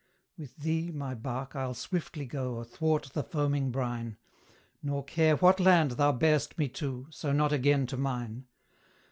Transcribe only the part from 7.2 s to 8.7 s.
not again to mine.